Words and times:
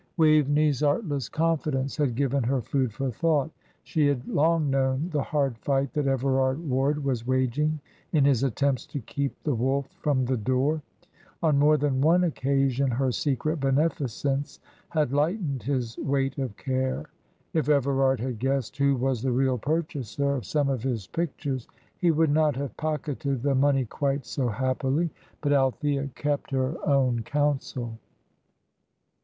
Waveney's 0.17 0.81
artless 0.81 1.29
confidence 1.29 1.95
had 1.95 2.15
given 2.15 2.41
her 2.41 2.59
food 2.59 2.91
for 2.91 3.11
thought. 3.11 3.51
She 3.83 4.07
had 4.07 4.27
long 4.27 4.71
known 4.71 5.11
the 5.11 5.21
hard 5.21 5.59
fight 5.59 5.93
that 5.93 6.07
Everard 6.07 6.67
Ward 6.67 7.03
was 7.03 7.27
waging, 7.27 7.79
in 8.11 8.25
his 8.25 8.41
attempts 8.41 8.87
to 8.87 8.99
keep 9.01 9.35
the 9.43 9.53
wolf 9.53 9.85
from 9.99 10.25
the 10.25 10.37
door. 10.37 10.81
On 11.43 11.59
more 11.59 11.77
than 11.77 12.01
one 12.01 12.23
occasion 12.23 12.89
her 12.89 13.11
secret 13.11 13.59
beneficence 13.59 14.59
had 14.89 15.13
lightened 15.13 15.61
his 15.61 15.95
weight 15.99 16.39
of 16.39 16.57
care. 16.57 17.05
If 17.53 17.69
Everard 17.69 18.19
had 18.19 18.39
guessed 18.39 18.77
who 18.79 18.95
was 18.95 19.21
the 19.21 19.31
real 19.31 19.59
purchaser 19.59 20.31
of 20.33 20.47
some 20.47 20.67
of 20.67 20.81
his 20.81 21.05
pictures, 21.05 21.67
he 21.99 22.09
would 22.09 22.31
not 22.31 22.55
have 22.55 22.75
pocketed 22.75 23.43
the 23.43 23.53
money 23.53 23.85
quite 23.85 24.25
so 24.25 24.47
happily; 24.47 25.11
but 25.41 25.53
Althea 25.53 26.07
kept 26.15 26.49
her 26.49 26.75
own 26.87 27.21
counsel. 27.21 27.99